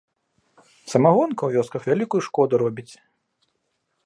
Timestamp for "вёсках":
1.61-1.81